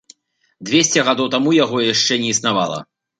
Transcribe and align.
Дзвесце 0.69 1.03
гадоў 1.09 1.29
таму 1.35 1.53
яго 1.57 1.77
яшчэ 1.93 2.17
не 2.25 2.33
існавала. 2.37 2.81